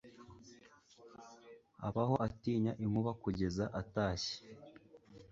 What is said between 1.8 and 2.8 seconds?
Abaho atinya